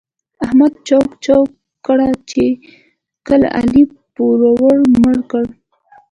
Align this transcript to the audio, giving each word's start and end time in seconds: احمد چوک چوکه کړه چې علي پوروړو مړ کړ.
احمد 0.45 0.73
چوک 0.87 1.07
چوکه 1.23 1.55
کړه 1.85 2.09
چې 2.29 2.43
علي 3.57 3.83
پوروړو 4.15 4.73
مړ 5.01 5.17
کړ. 5.31 5.43